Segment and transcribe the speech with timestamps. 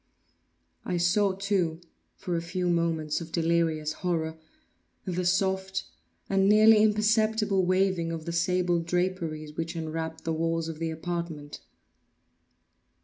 [0.83, 1.79] I saw, too,
[2.15, 4.35] for a few moments of delirious horror,
[5.05, 5.83] the soft
[6.27, 11.61] and nearly imperceptible waving of the sable draperies which enwrapped the walls of the apartment.